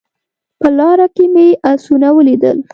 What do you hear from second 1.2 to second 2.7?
مې اسونه ولیدل